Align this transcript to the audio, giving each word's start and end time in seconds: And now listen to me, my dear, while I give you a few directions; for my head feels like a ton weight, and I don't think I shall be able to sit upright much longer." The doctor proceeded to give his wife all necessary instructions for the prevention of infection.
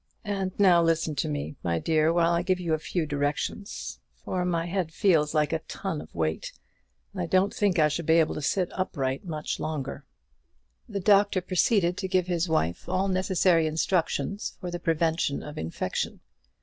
And 0.25 0.51
now 0.57 0.81
listen 0.81 1.13
to 1.17 1.29
me, 1.29 1.57
my 1.61 1.77
dear, 1.77 2.11
while 2.11 2.31
I 2.31 2.41
give 2.41 2.59
you 2.59 2.73
a 2.73 2.79
few 2.79 3.05
directions; 3.05 3.99
for 4.15 4.43
my 4.45 4.65
head 4.65 4.91
feels 4.91 5.35
like 5.35 5.53
a 5.53 5.59
ton 5.67 6.07
weight, 6.11 6.53
and 7.13 7.21
I 7.21 7.27
don't 7.27 7.53
think 7.53 7.77
I 7.77 7.87
shall 7.87 8.05
be 8.05 8.15
able 8.15 8.33
to 8.33 8.41
sit 8.41 8.69
upright 8.73 9.25
much 9.25 9.59
longer." 9.59 10.03
The 10.89 11.01
doctor 11.01 11.39
proceeded 11.39 11.97
to 11.97 12.07
give 12.07 12.25
his 12.25 12.49
wife 12.49 12.89
all 12.89 13.09
necessary 13.09 13.67
instructions 13.67 14.57
for 14.59 14.71
the 14.71 14.79
prevention 14.79 15.43
of 15.43 15.59
infection. 15.59 16.21